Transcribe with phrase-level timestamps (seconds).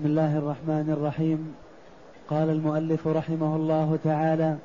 [0.00, 1.54] بسم الله الرحمن الرحيم.
[2.30, 4.56] قال المؤلف رحمه الله تعالى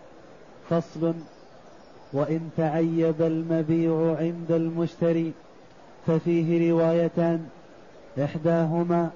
[0.70, 1.14] فصل
[2.14, 5.32] وإن تعيب المبيع عند المشتري
[6.08, 7.46] ففيه روايتان
[8.24, 9.10] إحداهما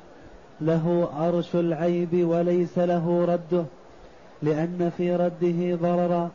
[0.61, 3.65] له أرش العيب وليس له رده
[4.43, 6.29] لأن في رده ضررا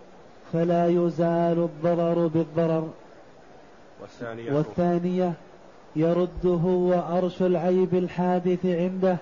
[0.52, 2.88] فلا يزال الضرر بالضرر.
[4.00, 5.32] والثانية, والثانية
[5.96, 9.16] يرده وأرش العيب الحادث عنده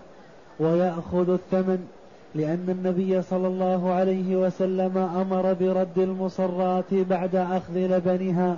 [0.59, 1.89] ويأخذ الثمن
[2.35, 8.57] لأن النبي صلى الله عليه وسلم أمر برد المصرات بعد أخذ لبنها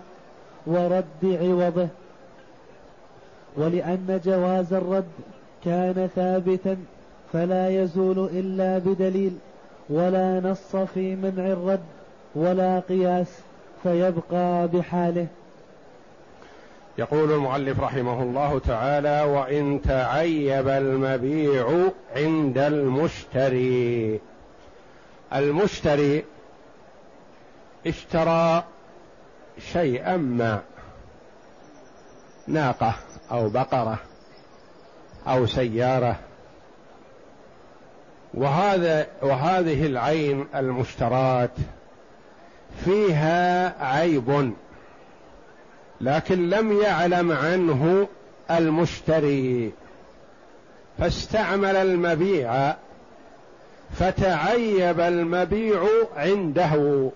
[0.66, 1.88] ورد عوضه.
[3.56, 5.04] ولأن جواز الرد
[5.64, 6.76] كان ثابتا
[7.32, 9.32] فلا يزول إلا بدليل
[9.90, 11.80] ولا نص في منع الرد
[12.34, 13.38] ولا قياس
[13.82, 15.26] فيبقى بحاله.
[16.98, 24.20] يقول المؤلف رحمه الله تعالى وإن تعيب المبيع عند المشتري.
[25.34, 26.24] المشتري
[27.86, 28.64] اشترى
[29.72, 30.62] شيئا ما
[32.46, 32.94] ناقة
[33.30, 33.98] أو بقرة
[35.26, 36.16] أو سيارة.
[38.34, 41.50] وهذا وهذه العين المشترات
[42.84, 44.54] فيها عيب.
[46.04, 48.08] لكن لم يعلم عنه
[48.50, 49.72] المشتري.
[50.98, 52.74] فاستعمل المبيع
[53.98, 57.10] فتعيب المبيع عنده.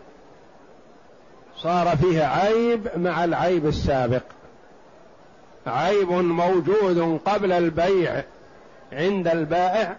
[1.56, 4.22] صار فيه عيب مع العيب السابق.
[5.66, 8.22] عيب موجود قبل البيع
[8.92, 9.96] عند البائع.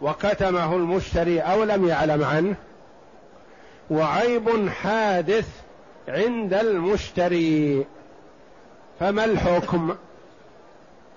[0.00, 2.54] وكتمه المشتري أو لم يعلم عنه.
[3.90, 5.48] وعيب حادث
[6.08, 7.86] عند المشتري.
[9.00, 9.94] فما الحكم؟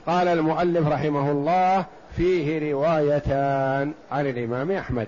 [0.07, 1.85] قال المؤلف رحمه الله
[2.17, 5.07] فيه روايتان عن الإمام أحمد.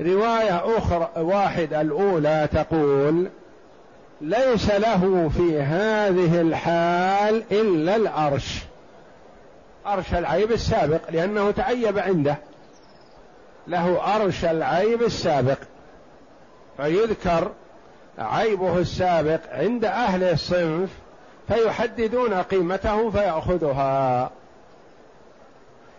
[0.00, 3.28] رواية أخرى واحد الأولى تقول
[4.20, 8.58] ليس له في هذه الحال إلا الارش
[9.86, 12.36] ارش العيب السابق لأنه تعيب عنده.
[13.66, 15.58] له ارش العيب السابق.
[16.76, 17.50] فيذكر
[18.18, 20.90] عيبه السابق عند أهل الصنف
[21.48, 24.30] فيحددون قيمته فيأخذها.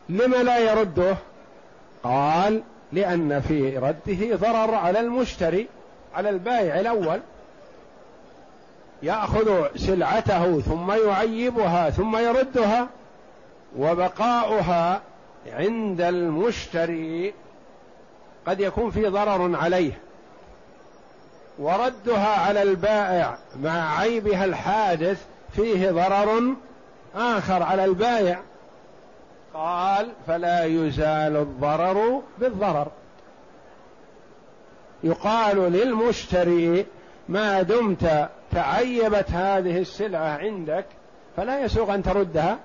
[0.10, 1.16] لم لا يرده؟
[2.04, 2.64] قال
[2.94, 5.68] لأن في رده ضرر على المشتري
[6.16, 7.20] على البائع الأول.
[9.04, 12.88] يأخذ سلعته ثم يعيبها ثم يردها
[13.78, 15.02] وبقاؤها
[15.54, 17.34] عند المشتري
[18.48, 20.07] قد يكون في ضرر عليه.
[21.60, 25.26] وردها على البائع مع عيبها الحادث
[25.56, 26.56] فيه ضرر
[27.16, 28.40] آخر على البائع.
[29.54, 32.88] قال فلا يزال الضرر بالضرر.
[35.04, 36.86] يقال للمشتري
[37.30, 40.86] ما دمت تعيبت هذه السلعة عندك
[41.38, 42.58] فلا يسوغ أن تردها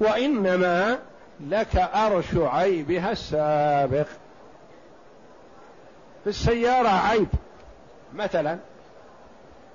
[0.00, 0.98] وإنما
[1.40, 4.06] لك أرش عيبها السابق.
[6.24, 7.28] في السيارة عيب.
[8.14, 8.58] مثلا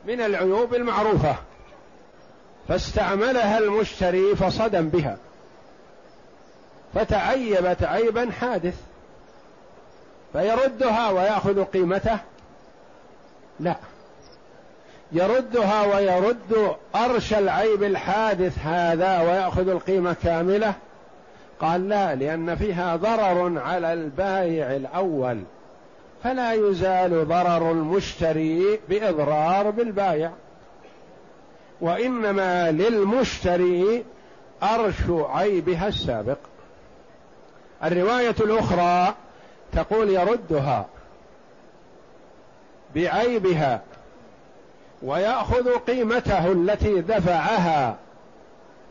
[0.05, 1.35] من العيوب المعروفة
[2.67, 5.17] فاستعملها المشتري فصدم بها
[6.93, 8.75] فتعيبت عيبا حادث
[10.33, 12.17] فيردها ويأخذ قيمته؟
[13.59, 13.75] لا.
[15.11, 20.73] يردها ويرد أرش العيب الحادث هذا ويأخذ القيمة كاملة؟
[21.59, 25.43] قال لا لأن فيها ضرر على البائع الأول.
[26.23, 30.31] فلا يزال ضرر المشتري بإضرار بالبائع
[31.81, 34.05] وإنما للمشتري
[34.63, 36.37] أرش عيبها السابق.
[37.83, 39.15] الرواية الأخرى
[39.73, 40.85] تقول يردها
[42.95, 43.81] بعيبها
[45.03, 47.95] ويأخذ قيمته التي دفعها.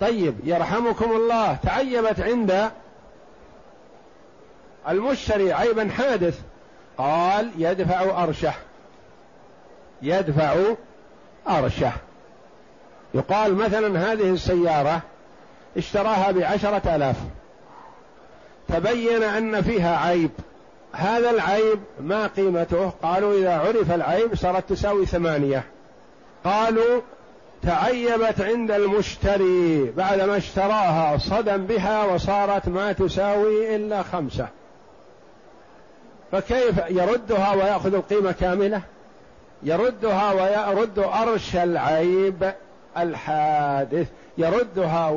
[0.00, 2.70] طيب يرحمكم الله تعيبت عند
[4.88, 6.40] المشتري عيبا حادث.
[6.98, 8.52] قال يدفع أرشه.
[10.02, 10.54] يدفع
[11.48, 11.92] أرشه.
[13.14, 15.02] يقال مثلا هذه السيارة
[15.76, 17.16] اشتراها بعشرة آلاف.
[18.68, 20.30] تبين أن فيها عيب.
[20.92, 25.64] هذا العيب ما قيمته؟ قالوا إذا عرف العيب صارت تساوي ثمانية.
[26.44, 27.00] قالوا
[27.62, 34.48] تعيبت عند المشتري بعدما اشتراها صدم بها وصارت ما تساوي إلا خمسة.
[36.34, 38.80] فكيف يردها ويأخذ القيمة كاملة؟
[39.62, 42.52] يردها ويرد أرش العيب
[42.98, 44.08] الحادث.
[44.38, 45.08] يردها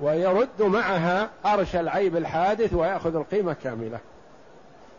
[0.00, 3.98] ويرد معها أرش العيب الحادث ويأخذ القيمة كاملة.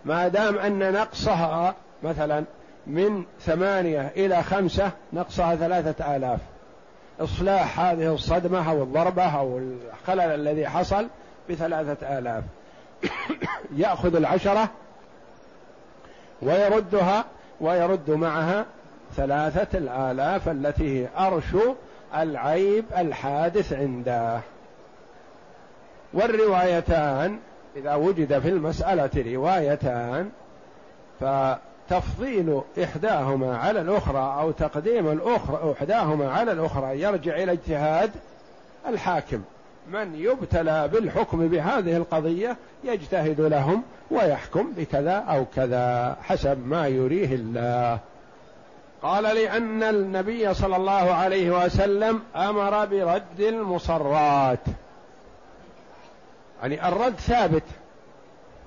[0.05, 2.43] ما دام أن نقصها مثلا
[2.87, 6.39] من ثمانية إلى خمسة نقصها ثلاثة آلاف.
[7.19, 11.07] إصلاح هذه الصدمة أو الضربة أو الخلل الذي حصل
[11.49, 12.43] بثلاثة آلاف.
[13.77, 14.69] يأخذ العشرة
[16.41, 17.25] ويردها
[17.61, 18.65] ويرد معها
[19.15, 21.55] ثلاثة الآلاف التي هي أرش
[22.15, 24.39] العيب الحادث عنده.
[26.13, 27.39] والروايتان
[27.75, 30.29] إذا وجد في المسألة روايتان
[31.19, 38.11] فتفضيل إحداهما على الأخرى أو تقديم الأخرى إحداهما على الأخرى يرجع إلى اجتهاد
[38.87, 39.41] الحاكم.
[39.91, 47.99] من يبتلى بالحكم بهذه القضية يجتهد لهم ويحكم بكذا أو كذا حسب ما يريه الله.
[49.01, 54.59] قال لأن النبي صلى الله عليه وسلم أمر برد المصرات.
[56.61, 57.63] يعني الرد ثابت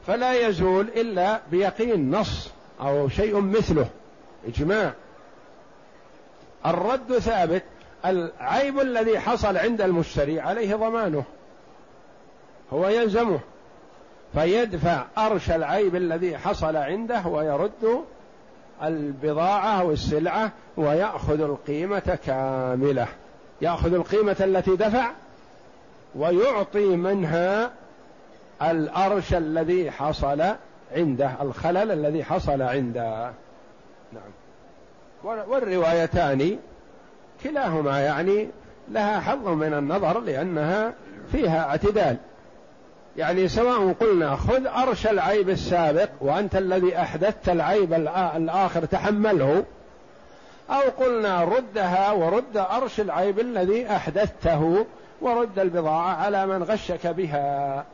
[0.07, 3.87] فلا يزول إلا بيقين نص أو شيء مثله
[4.49, 4.93] إجماع.
[6.67, 7.63] الرد ثابت
[8.05, 11.25] العيب الذي حصل عند المشتري عليه ضمانه.
[12.73, 13.41] هو يلزمه.
[14.35, 18.05] فيدفع أرش العيب الذي حصل عنده ويرد
[18.83, 23.09] البضاعة أو السلعة ويأخذ القيمة كاملة.
[23.63, 25.11] يأخذ القيمة التي دفع
[26.15, 27.71] ويعطي منها
[28.63, 30.43] الأرش الذي حصل
[30.97, 33.33] عنده الخلل الذي حصل عنده.
[34.13, 34.33] نعم.
[35.25, 36.59] والروايتان
[37.45, 38.49] كلاهما يعني
[38.89, 40.93] لها حظ من النظر لأنها
[41.33, 42.17] فيها اعتدال.
[43.17, 47.93] يعني سواء قلنا خذ أرش العيب السابق وأنت الذي أحدثت العيب
[48.37, 49.65] الآخر تحمله
[50.71, 54.87] أو قلنا ردها ورد أرش العيب الذي أحدثته
[55.21, 57.85] ورد البضاعة على من غشك بها.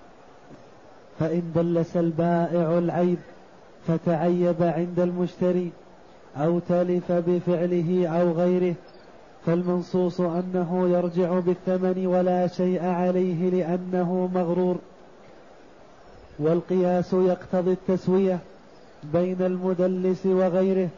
[1.20, 3.18] فإن دلس البائع العيب
[3.88, 5.70] فتعيب عند المشتري
[6.36, 8.74] أو تلف بفعله أو غيره
[9.48, 14.76] فالمنصوص أنه يرجع بالثمن ولا شيء عليه لأنه مغرور
[16.38, 18.38] والقياس يقتضي التسوية
[19.12, 20.88] بين المدلس وغيره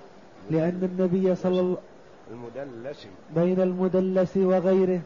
[0.51, 1.77] لأن النبي صلى الله
[2.31, 3.07] المدلس.
[3.35, 5.01] بين المدلس وغيره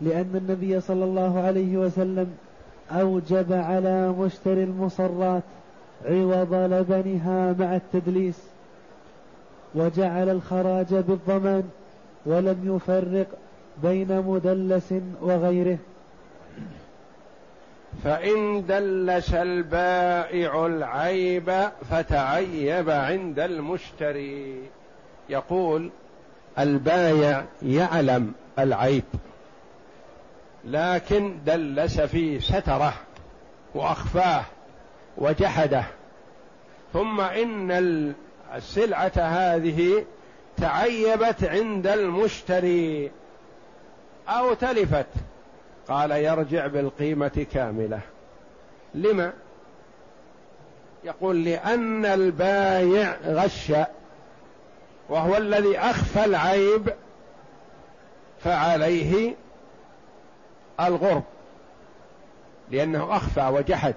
[0.00, 2.34] لأن النبي صلى الله عليه وسلم
[2.90, 5.42] أوجب على مشتري المصرات
[6.04, 8.38] عوض لبنها مع التدليس
[9.74, 11.70] وجعل الخراج بالضمان.
[12.26, 13.26] ولم يفرق
[13.82, 15.78] بين مدلس وغيره.
[18.04, 24.60] فإن دلس البائع العيب فتعيب عند المشتري.
[25.28, 25.90] يقول
[26.58, 29.04] البايع يعلم العيب
[30.64, 32.94] لكن دلس فيه ستره
[33.74, 34.44] وأخفاه
[35.18, 35.84] وجحده.
[36.92, 38.14] ثم إن
[38.54, 40.04] السلعة هذه
[40.60, 43.10] تعيبت عند المشتري
[44.28, 45.06] أو تلفت.
[45.88, 48.00] قال يرجع بالقيمة كاملة.
[48.94, 49.32] لما؟
[51.04, 53.72] يقول لأن البايع غش
[55.08, 56.92] وهو الذي أخفى العيب
[58.44, 59.34] فعليه
[60.80, 61.22] الغرب
[62.70, 63.94] لأنه أخفى وجحد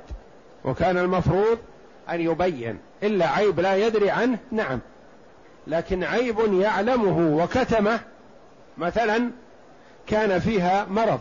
[0.65, 1.58] وكان المفروض
[2.10, 4.79] أن يبين إلا عيب لا يدري عنه نعم.
[5.67, 8.00] لكن عيب يعلمه وكتمه
[8.77, 9.32] مثلا
[10.08, 11.20] كان فيها مرض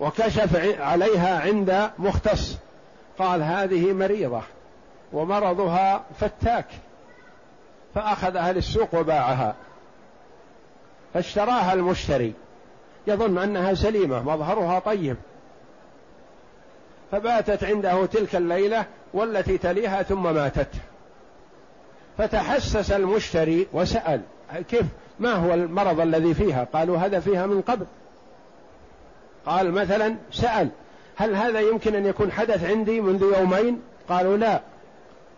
[0.00, 2.56] وكشف عليها عند مختص
[3.18, 4.42] قال هذه مريضة
[5.12, 6.66] ومرضها فتاك
[7.94, 9.54] فأخذها للسوق وباعها
[11.14, 12.32] فاشتراها المشتري
[13.06, 15.16] يظن أنها سليمة مظهرها طيب.
[17.12, 18.84] فباتت عنده تلك الليلة
[19.14, 20.68] والتي تليها ثم ماتت.
[22.18, 24.20] فتحسس المشتري وسأل
[24.70, 24.86] كيف؟
[25.20, 27.86] ما هو المرض الذي فيها؟ قالوا هذا فيها من قبل.
[29.46, 30.68] قال مثلا سأل
[31.16, 34.60] هل هذا يمكن أن يكون حدث عندي منذ يومين؟ قالوا لا.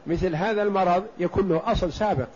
[0.07, 2.29] مثل هذا المرض يكون له أصل سابق.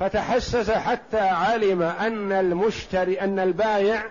[0.00, 4.04] فتحسس حتى علم أن المشتري أن البايع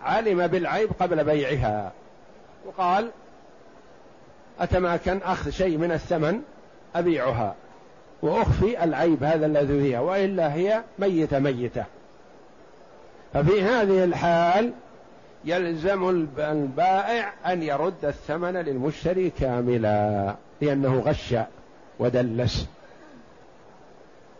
[0.00, 1.92] علم بالعيب قبل بيعها.
[2.66, 3.10] وقال
[4.60, 6.42] أتماكن أخذ شيء من الثمن
[6.94, 7.54] أبيعها.
[8.22, 11.84] وأخفي العيب هذا الذي فيها وإلا هي ميتة ميتة.
[13.34, 14.72] ففي هذه الحال
[15.44, 16.08] يلزم
[16.38, 21.34] البائع أن يرد الثمن للمشتري كاملا لأنه غش
[21.98, 22.66] ودلس.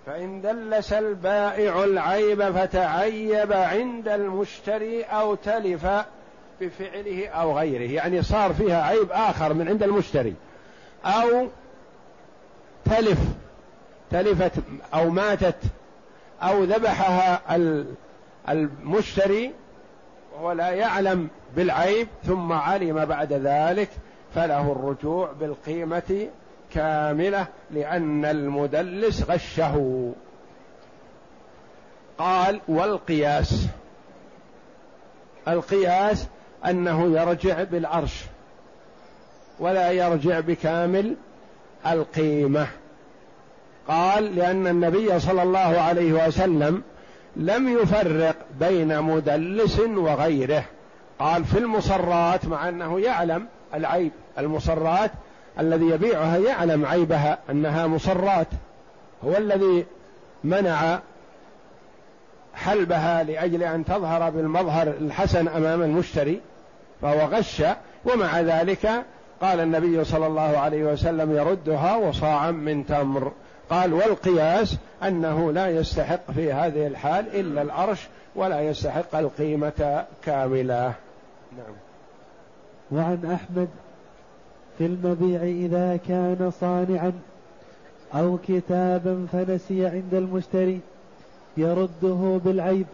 [0.06, 5.86] فإن دلس البائع العيب فتعيب عند المشتري أو تلف
[6.60, 7.92] بفعله أو غيره.
[7.92, 10.34] يعني صار فيها عيب آخر من عند المشتري.
[11.04, 11.48] أو
[12.84, 13.18] تلف
[14.10, 14.52] تلفت
[14.94, 15.58] أو ماتت
[16.42, 17.42] أو ذبحها
[18.48, 19.52] المشتري
[20.34, 23.88] وهو لا يعلم بالعيب ثم علم بعد ذلك
[24.34, 26.28] فله الرجوع بالقيمة
[26.72, 30.12] كاملة لأن المدلس غشه.
[32.18, 33.66] قال والقياس.
[35.48, 36.26] القياس
[36.66, 38.24] أنه يرجع بالعرش
[39.58, 41.16] ولا يرجع بكامل
[41.86, 42.66] القيمة.
[43.88, 46.82] قال لأن النبي صلى الله عليه وسلم
[47.36, 50.64] لم يفرق بين مدلس وغيره.
[51.18, 54.12] قال في المصرات مع أنه يعلم العيب.
[54.38, 55.10] المصرات
[55.60, 58.46] الذي يبيعها يعلم عيبها أنها مصرات.
[59.24, 59.86] هو الذي
[60.44, 60.98] منع
[62.54, 66.40] حلبها لأجل أن تظهر بالمظهر الحسن أمام المشتري
[67.02, 67.62] فهو غش.
[68.04, 69.04] ومع ذلك
[69.40, 73.32] قال النبي صلى الله عليه وسلم يردها وصاعا من تمر.
[73.70, 80.94] قال والقياس أنه لا يستحق في هذه الحال إلا العرش ولا يستحق القيمة كاملة.
[81.56, 81.74] نعم.
[82.92, 83.68] وعن أحمد
[84.78, 87.12] في المبيع إذا كان صانعا
[88.14, 90.80] أو كتابا فنسي عند المشتري
[91.56, 92.86] يرده بالعيب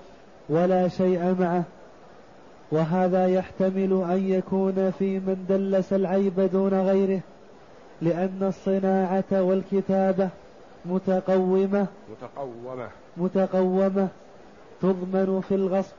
[0.49, 1.63] ولا شيء معه
[2.71, 7.21] وهذا يحتمل أن يكون في من دلس العيب دون غيره
[8.03, 10.29] لأن الصناعة والكتابة
[10.85, 11.87] متقومة.
[12.11, 12.89] متقومة.
[13.17, 14.09] متقومة.
[14.83, 15.95] تضمن في الغصب.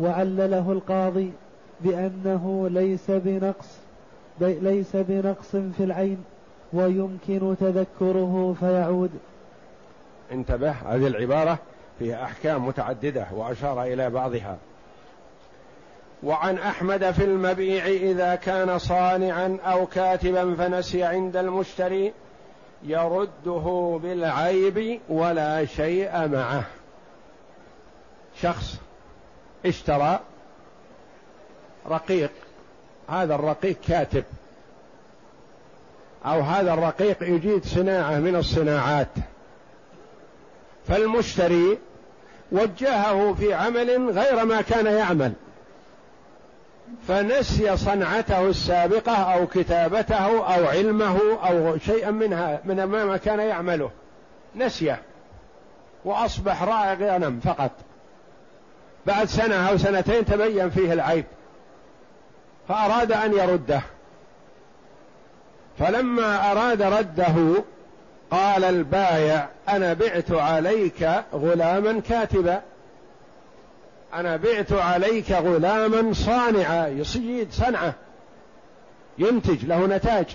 [0.00, 1.32] وعلله القاضي
[1.80, 3.68] بأنه ليس بنقص
[4.40, 6.24] ليس بنقص في العين
[6.72, 9.10] ويمكن تذكره فيعود.
[10.32, 11.58] انتبه هذه العبارة
[11.98, 14.56] فيها أحكام متعددة وأشار إلى بعضها.
[16.22, 22.12] وعن أحمد في المبيع إذا كان صانعا أو كاتبا فنسي عند المشتري
[22.84, 26.64] يرده بالعيب ولا شيء معه.
[28.42, 28.76] شخص
[29.66, 30.20] اشترى
[31.88, 32.30] رقيق
[33.08, 34.24] هذا الرقيق كاتب.
[36.26, 39.08] أو هذا الرقيق يجيد صناعة من الصناعات.
[40.88, 41.78] فالمشتري
[42.52, 45.32] وجهه في عمل غير ما كان يعمل.
[47.08, 53.90] فنسي صنعته السابقة أو كتابته أو علمه أو شيئا منها من ما كان يعمله.
[54.56, 55.02] نسيه
[56.04, 57.70] وأصبح راعي غنم فقط.
[59.06, 61.24] بعد سنة أو سنتين تبين فيه العيب.
[62.68, 63.80] فأراد أن يرده.
[65.78, 67.64] فلما أراد رده
[68.30, 72.62] قال البايع أنا بعت عليك غلاما كاتبا.
[74.14, 77.94] أنا بعت عليك غلاما صانعا يصيد صنعة
[79.18, 80.26] ينتج له نتاج.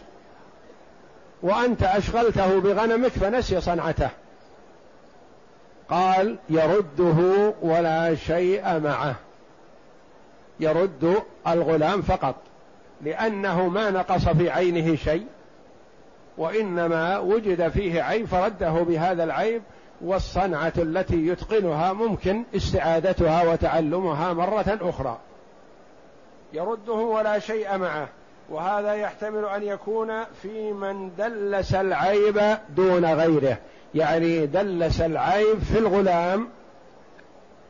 [1.42, 4.10] وأنت أشغلته بغنمك فنسي صنعته.
[5.90, 9.16] قال يرده ولا شيء معه.
[10.60, 11.16] يرد
[11.48, 12.36] الغلام فقط
[13.02, 15.26] لأنه ما نقص في عينه شيء
[16.38, 19.62] وإنما وجد فيه عيب فرده بهذا العيب
[20.02, 25.18] والصنعة التي يتقنها ممكن استعادتها وتعلمها مرة أخرى.
[26.54, 28.08] يرده ولا شيء معه
[28.50, 33.58] وهذا يحتمل أن يكون في من دلس العيب دون غيره.
[33.96, 36.50] يعني دلس العيب في الغلام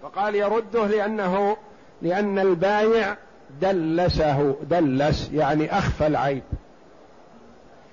[0.04, 1.58] فقال يرده لأنه
[2.02, 3.16] لأن البايع
[3.62, 6.44] دلسه دلس يعني أخفى العيب.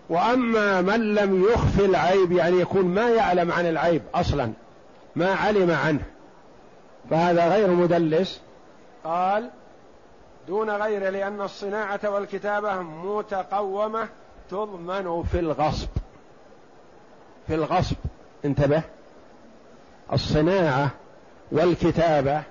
[0.09, 4.53] وأما من لم يخفي العيب يعني يكون ما يعلم عن العيب أصلا
[5.17, 6.03] ما علم عنه.
[7.11, 8.41] فهذا غير مدلس.
[9.05, 9.51] قال
[10.49, 14.09] دون غيره لأن الصناعة والكتابة متقومة
[14.51, 15.89] تضمن في الغصب.
[17.47, 17.97] في الغصب.
[18.45, 18.83] انتبه.
[20.13, 20.91] الصناعة
[21.53, 22.43] والكتابة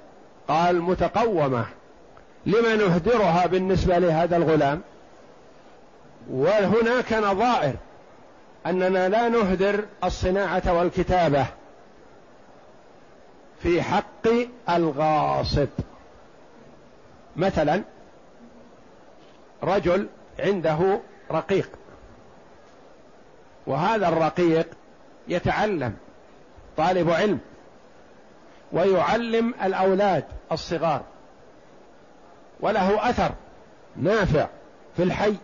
[0.47, 1.65] قال متقومة.
[2.45, 4.81] لما نهدرها بالنسبة لهذا الغلام؟
[6.29, 7.75] وهناك نظائر
[8.65, 11.45] أننا لا نهدر الصناعة والكتابة
[13.63, 14.27] في حق
[14.69, 15.67] الغاصب.
[17.35, 17.83] مثلا
[19.63, 20.07] رجل
[20.39, 20.99] عنده
[21.31, 21.69] رقيق
[23.67, 24.67] وهذا الرقيق
[25.27, 25.93] يتعلم
[26.77, 27.39] طالب علم
[28.71, 31.01] ويعلم الأولاد الصغار
[32.59, 33.31] وله أثر
[33.95, 34.47] نافع
[34.97, 35.35] في الحي.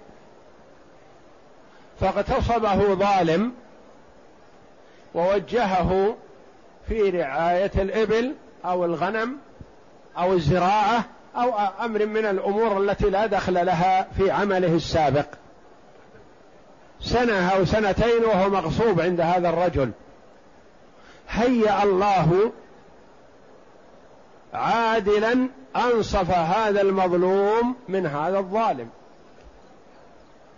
[2.02, 3.52] فاغتصبه ظالم
[5.16, 6.16] ووجهه
[6.88, 9.38] في رعاية الإبل أو الغنم
[10.18, 11.06] أو الزراعة
[11.36, 11.54] أو
[11.86, 15.26] أمر من الأمور التي لا دخل لها في عمله السابق.
[17.02, 19.92] سنة أو سنتين وهو مغصوب عند هذا الرجل.
[21.30, 22.52] هيأ الله
[24.54, 28.90] عادلا أنصف هذا المظلوم من هذا الظالم.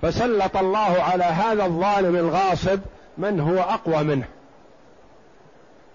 [0.04, 2.80] فسلط الله على هذا الظالم الغاصب
[3.18, 4.26] من هو أقوى منه.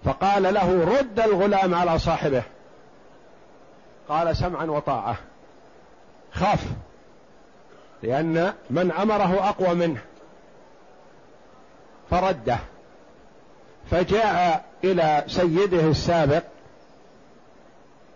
[0.05, 2.43] فقال له رد الغلام على صاحبه.
[4.09, 5.15] قال سمعا وطاعة.
[6.33, 6.65] خاف
[8.03, 10.01] لأن من أمره أقوى منه.
[12.09, 12.57] فرده.
[13.91, 16.43] فجاء إلى سيده السابق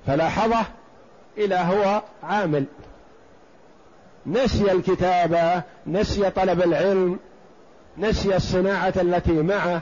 [0.08, 0.66] فلاحظه
[1.38, 2.66] إلى هو عامل.
[4.26, 7.20] نسي الكتابة نسي طلب العلم
[7.98, 9.82] نسي الصناعة التي معه.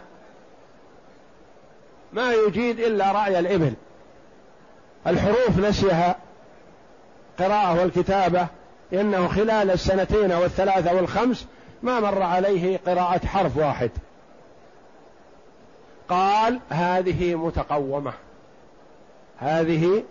[2.13, 3.73] ما يجيد إلا رأي الإبل.
[5.07, 6.15] الحروف نسيها
[7.39, 8.47] قراءة والكتابة.
[8.93, 11.45] إنه خلال السنتين والثلاثة والخمس
[11.83, 13.91] ما مر عليه قراءة حرف واحد.
[16.09, 18.13] قال هذه متقومة.
[19.37, 20.03] هذه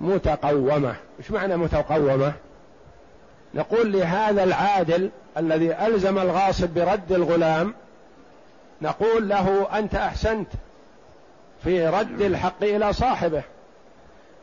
[0.00, 0.96] متقومة.
[1.18, 2.32] إيش معنى متقومة؟
[3.56, 7.74] نقول لهذا العادل الذي ألزم الغاصب برد الغلام
[8.82, 10.48] نقول له أنت أحسنت
[11.64, 13.42] في رد الحق إلى صاحبه.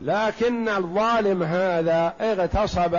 [0.00, 2.98] لكن الظالم هذا اغتصب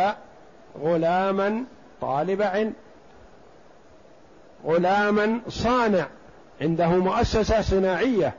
[0.81, 1.63] غلاما
[2.01, 2.74] طالب علم
[4.65, 6.05] غلاما صانع
[6.62, 8.34] عنده مؤسسة صناعية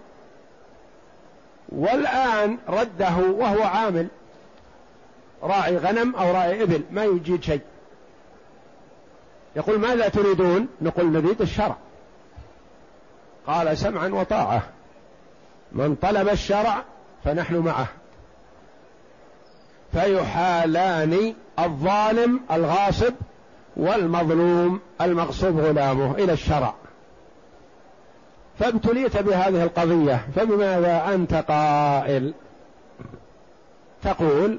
[1.68, 4.06] والآن رده وهو عامل.
[5.42, 7.60] راعي غنم أو راعي إبل ما يجيد شيء.
[9.56, 11.76] يقول ماذا تريدون؟ نقول نريد الشرع.
[13.46, 14.62] قال سمعا وطاعة.
[15.72, 16.82] من طلب الشرع
[17.24, 17.88] فنحن معه.
[19.92, 23.14] فيحالان الظالم الغاصب
[23.76, 26.74] والمظلوم المغصوب غلامه إلى الشرع.
[28.58, 32.34] فابتليت بهذه القضية فبماذا أنت قائل؟
[34.02, 34.58] تقول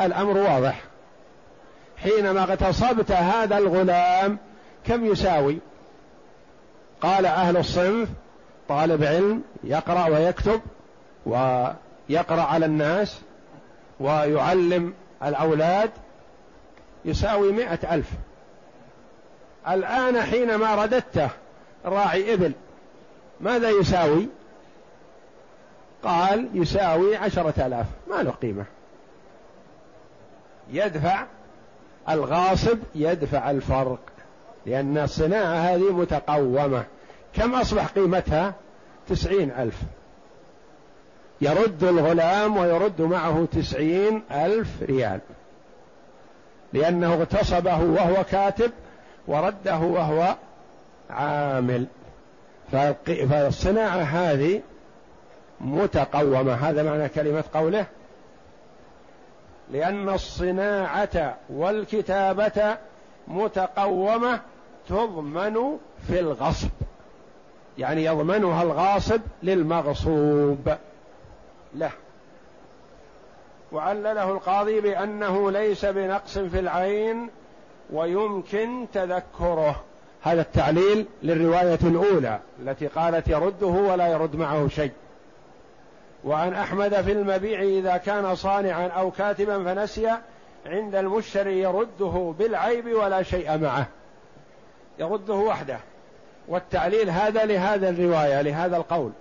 [0.00, 0.80] الأمر واضح.
[1.96, 4.38] حينما اغتصبت هذا الغلام
[4.86, 5.58] كم يساوي؟
[7.00, 8.08] قال أهل الصنف
[8.68, 10.60] طالب علم يقرأ ويكتب
[11.26, 13.20] ويقرأ على الناس
[14.00, 15.90] ويعلم الأولاد
[17.04, 18.10] يساوي مئة ألف.
[19.68, 21.28] الآن حينما رددته
[21.84, 22.52] راعي إبل
[23.40, 24.28] ماذا يساوي؟
[26.04, 27.86] قال يساوي عشرة آلاف.
[28.10, 28.64] ما له قيمة.
[30.72, 31.26] يدفع
[32.08, 33.98] الغاصب يدفع الفرق
[34.66, 36.84] لأن الصناعة هذه متقومة.
[37.34, 38.54] كم أصبح قيمتها؟
[39.08, 39.78] تسعين ألف.
[41.40, 45.20] يرد الغلام ويرد معه تسعين ألف ريال.
[46.72, 48.70] لأنه اغتصبه وهو كاتب
[49.26, 50.36] ورده وهو
[51.10, 51.86] عامل.
[53.30, 54.60] فالصناعة هذه
[55.60, 56.52] متقومة.
[56.52, 57.86] هذا معنى كلمة قوله.
[59.72, 62.76] لأن الصناعة والكتابة
[63.28, 64.40] متقومة
[64.88, 66.68] تضمن في الغصب.
[67.78, 70.74] يعني يضمنها الغاصب للمغصوب.
[71.74, 71.90] له
[73.72, 77.30] وعلله القاضي بأنه ليس بنقص في العين
[77.92, 79.82] ويمكن تذكره.
[80.22, 84.92] هذا التعليل للرواية الأولى التي قالت يرده ولا يرد معه شيء.
[86.24, 90.10] وعن أحمد في المبيع إذا كان صانعا أو كاتبا فنسي
[90.66, 93.86] عند المشتري يرده بالعيب ولا شيء معه.
[94.98, 95.78] يرده وحده.
[96.48, 99.12] والتعليل هذا لهذا الرواية لهذا القول.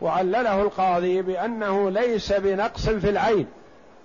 [0.00, 3.46] وعلله القاضي بأنه ليس بنقص في العين.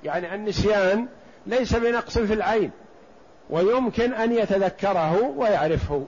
[0.04, 1.08] يعني النسيان
[1.48, 2.72] ليس بنقص في العين.
[3.50, 6.06] ويمكن أن يتذكره ويعرفه.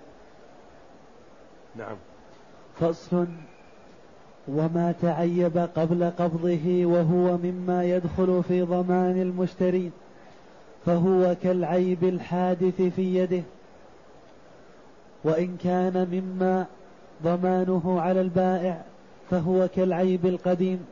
[1.75, 1.97] نعم.
[2.80, 3.27] فصل
[4.47, 9.91] وما تعيب قبل قبضه وهو مما يدخل في ضمان المشترين
[10.86, 13.43] فهو كالعيب الحادث في يده.
[15.23, 16.65] وإن كان مما
[17.23, 18.82] ضمانه على البائع
[19.32, 20.86] فهو كالعيب القديم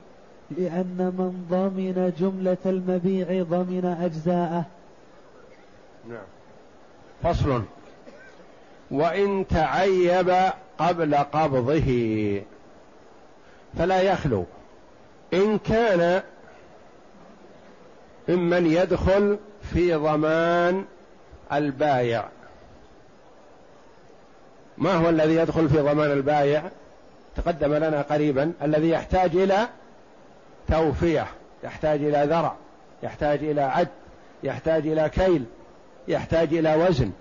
[0.57, 4.65] لأن من ضمن جملة المبيع ضمن أجزاءه.
[6.09, 6.27] نعم.
[7.23, 7.63] فصل.
[8.91, 10.33] وإن تعيب
[10.79, 12.41] قبل قبضه.
[13.77, 14.45] فلا يخلو.
[15.33, 16.21] إن كان
[18.29, 19.37] ممن يدخل
[19.73, 20.85] في ضمان
[21.53, 22.25] البايع.
[24.77, 26.63] ما هو الذي يدخل في ضمان البايع؟
[27.35, 29.67] تقدم لنا قريبا الذي يحتاج إلى
[30.67, 31.27] توفية
[31.63, 32.55] يحتاج إلى ذرع
[33.03, 33.87] يحتاج إلى عد
[34.43, 35.45] يحتاج إلى كيل
[36.07, 37.11] يحتاج إلى وزن.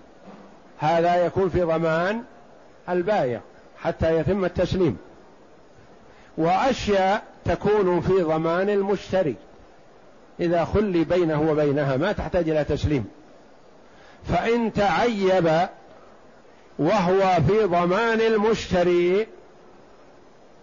[0.77, 2.23] هذا يكون في ضمان
[2.89, 3.39] البايع
[3.77, 4.97] حتى يتم التسليم.
[6.37, 9.35] وأشياء تكون في ضمان المشتري.
[10.39, 13.05] إذا خلي بينه وبينها ما تحتاج إلى تسليم.
[14.27, 15.67] فإن تعيب
[16.79, 19.27] وهو في ضمان المشتري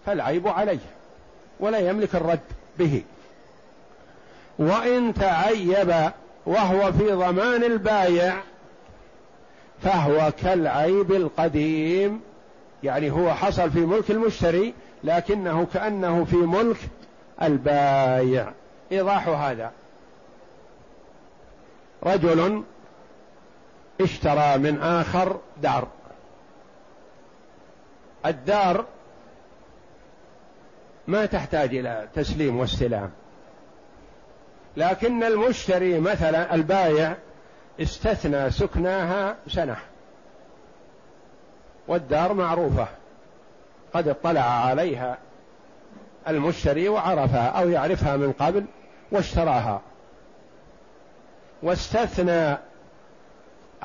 [0.05, 0.79] فالعيب عليه
[1.59, 2.39] ولا يملك الرد
[2.79, 3.03] به.
[4.59, 6.11] وإن تعيب
[6.45, 8.37] وهو في ضمان البايع
[9.83, 12.21] فهو كالعيب القديم
[12.83, 16.77] يعني هو حصل في ملك المشتري لكنه كأنه في ملك
[17.41, 18.51] البايع.
[18.91, 19.71] إيضاح هذا.
[22.03, 22.63] رجل
[24.01, 25.87] اشترى من آخر دار.
[28.25, 28.85] الدار
[31.07, 33.11] ما تحتاج إلى تسليم واستلام.
[34.77, 37.15] لكن المشتري مثلا البايع
[37.81, 39.77] استثنى سكناها سنة.
[41.87, 42.87] والدار معروفة.
[43.93, 45.17] قد اطلع عليها
[46.27, 48.65] المشتري وعرفها أو يعرفها من قبل
[49.11, 49.81] واشتراها.
[51.63, 52.57] واستثنى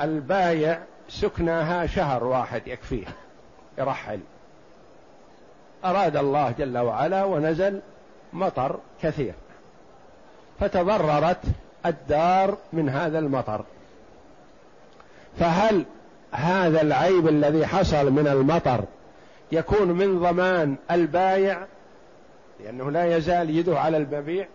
[0.00, 3.06] البايع سكناها شهر واحد يكفيه
[3.78, 4.20] يرحل.
[5.84, 7.80] أراد الله جل وعلا ونزل
[8.32, 9.34] مطر كثير.
[10.60, 11.40] فتضررت
[11.86, 13.64] الدار من هذا المطر.
[15.38, 15.84] فهل
[16.32, 18.84] هذا العيب الذي حصل من المطر
[19.52, 21.66] يكون من ضمان البايع
[22.60, 24.46] لأنه لا يزال يده على المبيع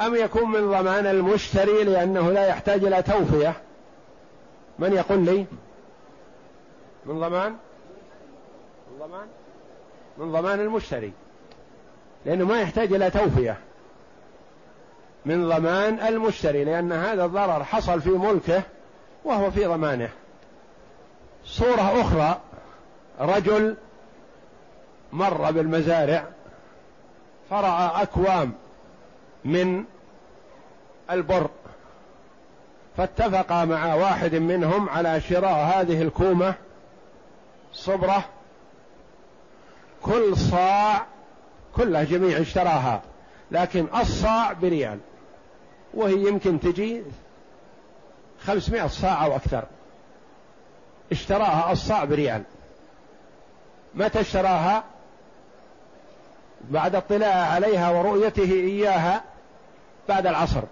[0.00, 3.54] أم يكون من ضمان المشتري لأنه لا يحتاج إلى توفية؟
[4.78, 5.46] من يقول لي؟
[7.06, 7.56] من ضمان؟
[8.90, 9.26] من ضمان؟
[10.18, 11.12] من ضمان المشتري
[12.26, 13.56] لأنه ما يحتاج إلى توفية.
[15.26, 18.62] من ضمان المشتري لأن هذا الضرر حصل في ملكه
[19.24, 20.08] وهو في ضمانه.
[21.44, 22.40] صورة أخرى
[23.20, 23.76] رجل
[25.12, 26.24] مر بالمزارع
[27.50, 28.52] فرأى أكوام
[29.44, 29.84] من
[31.10, 31.50] البر
[32.96, 36.54] فاتفق مع واحد منهم على شراء هذه الكومة
[37.72, 38.24] صبرة
[40.02, 41.06] كل صاع
[41.76, 43.02] كلها جميع اشتراها
[43.50, 44.98] لكن الصاع بريال
[45.94, 47.02] وهي يمكن تجي
[48.40, 49.64] خمسمائة صاع أو أكثر.
[51.10, 52.42] اشتراها الصاع بريال.
[53.94, 54.84] متى اشتراها؟
[56.70, 59.22] بعد اطلاع عليها ورؤيته إياها
[60.08, 60.62] بعد العصر.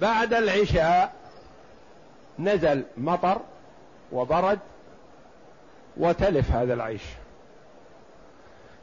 [0.00, 1.12] بعد العشاء
[2.38, 3.40] نزل مطر
[4.12, 4.58] وبرد
[5.96, 7.02] وتلف هذا العيش.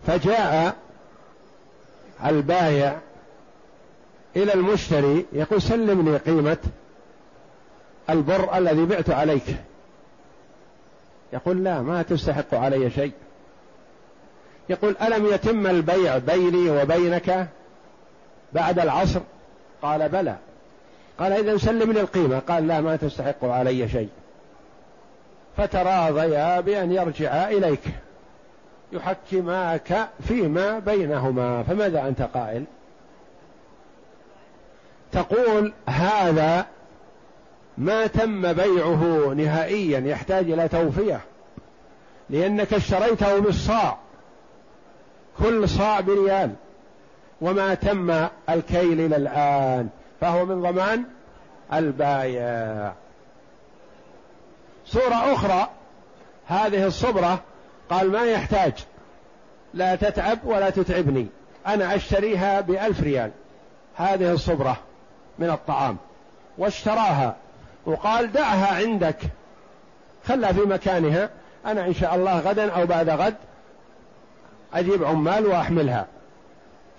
[0.07, 0.75] فجاء
[2.25, 2.97] البايع
[4.35, 6.57] إلى المشتري يقول سلمني قيمة
[8.09, 9.55] البر الذي بعت عليك.
[11.35, 13.11] يقول لا ما تستحق علي شيء.
[14.69, 17.47] يقول ألم يتم البيع بيني وبينك
[18.53, 19.19] بعد العصر؟
[19.81, 20.35] قال بلى.
[21.19, 22.39] قال إذا سلم لي القيمة.
[22.39, 24.09] قال لا ما تستحق علي شيء.
[25.57, 27.83] فتراضيا بأن يرجعا إليك
[28.91, 31.63] يحكماك فيما بينهما.
[31.63, 32.63] فماذا أنت قائل؟
[35.11, 36.65] تقول هذا
[37.77, 41.21] ما تم بيعه نهائيا يحتاج إلى توفية
[42.29, 43.97] لأنك اشتريته بالصاع
[45.39, 46.51] كل صاع بريال.
[47.41, 49.89] وما تم الكيل إلى الآن
[50.21, 51.03] فهو من ضمان
[51.73, 52.93] البايع.
[54.85, 55.69] صورة أخرى
[56.47, 57.39] هذه الصبرة
[57.89, 58.73] قال ما يحتاج؟
[59.73, 61.27] لا تتعب ولا تتعبني
[61.67, 63.31] أنا أشتريها بألف ريال.
[63.95, 64.77] هذه الصبرة
[65.39, 65.97] من الطعام
[66.57, 67.35] واشتراها
[67.85, 69.17] وقال دعها عندك.
[70.27, 71.29] خلها في مكانها.
[71.65, 73.35] أنا إن شاء الله غدا أو بعد غد
[74.73, 76.07] أجيب عمال وأحملها.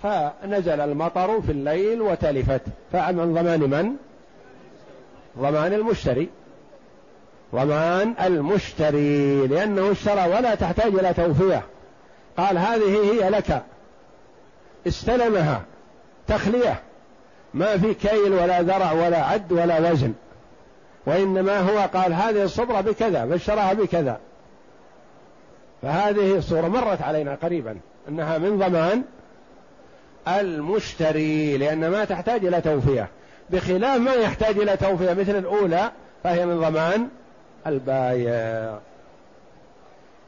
[0.03, 2.63] فنزل المطر في الليل وتلفت.
[2.93, 3.93] فمن ضمان من؟
[5.39, 6.29] ضمان المشتري.
[7.55, 9.47] ضمان المشتري.
[9.47, 11.63] لأنه اشترى ولا تحتاج إلى توفية.
[12.37, 13.63] قال هذه هي لك.
[14.87, 15.63] استلمها.
[16.29, 16.83] تخلية.
[17.55, 20.13] ما في كيل ولا ذرع ولا عد ولا وزن.
[21.07, 24.21] وإنما هو قال هذه الصبرة بكذا فاشتراها بكذا.
[25.83, 27.77] فهذه الصورة مرت علينا قريبا
[28.09, 29.03] أنها من ضمان
[30.29, 33.09] المشتري لأن ما تحتاج إلى توفية.
[33.51, 35.91] بخلاف ما يحتاج إلى توفية مثل الأولى
[36.25, 37.09] فهي من ضمان
[37.67, 38.79] البايع.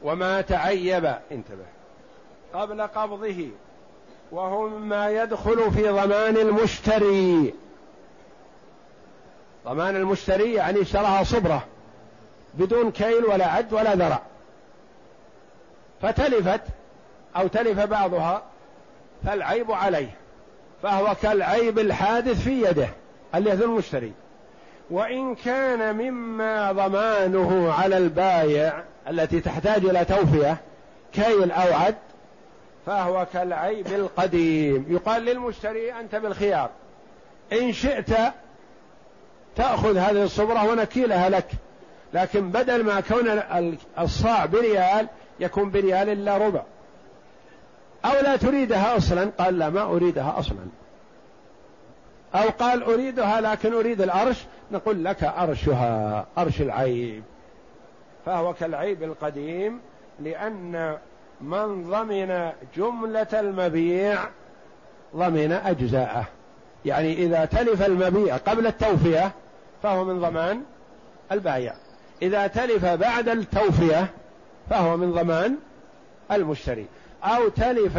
[0.03, 1.65] وما تعيب انتبه
[2.55, 3.49] قبل قبضه
[4.33, 7.55] وهو مما يدخل في ضمان المشتري.
[9.69, 11.65] ضمان المشتري يعني اشتراها صبرة
[12.55, 14.23] بدون كيل ولا عد ولا ذرع
[16.03, 16.61] فتلفت
[17.37, 18.43] أو تلف بعضها
[19.27, 20.11] فالعيب عليه
[20.83, 22.89] فهو كالعيب الحادث في يده
[23.35, 24.13] اللي هو المشتري.
[24.91, 30.57] وإن كان مما ضمانه على البايع التي تحتاج إلى توفية
[31.13, 31.95] كيل أو عد
[32.87, 34.87] فهو كالعيب القديم.
[34.89, 36.71] يقال للمشتري أنت بالخيار
[37.53, 38.11] إن شئت
[39.59, 41.51] تأخذ هذه الصبرة ونكيلها لك.
[42.15, 43.41] لكن بدل ما يكون
[43.99, 45.07] الصاع بريال
[45.41, 46.63] يكون بريال إلا ربع.
[48.05, 50.59] أو لا تريدها أصلا قال لا ما أريدها أصلا.
[52.35, 57.23] أو قال أريدها لكن أريد الأرش نقول لك أرشها أرش العيب.
[58.27, 59.81] فهو كالعيب القديم
[60.21, 60.97] لأن
[61.41, 64.19] من ضمن جملة المبيع
[65.17, 66.25] ضمن أجزاءه.
[66.85, 69.31] يعني إذا تلف المبيع قبل التوفية
[69.83, 70.63] فهو من ضمان
[71.33, 71.75] البائع
[72.23, 74.11] إذا تلف بعد التوفية
[74.71, 75.57] فهو من ضمان
[76.33, 76.87] المشتري.
[77.25, 77.97] أو تلف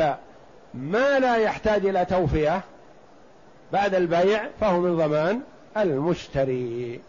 [0.73, 2.61] ما لا يحتاج إلى توفية
[3.73, 5.41] بعد البيع فهو من ضمان
[5.77, 7.01] المشتري.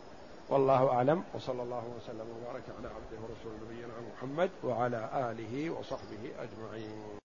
[0.48, 1.22] والله أعلم.
[1.34, 7.10] وصلى الله وسلم وبارك على عبده ورسوله نبينا محمد وعلى آله وصحبه أجمعين.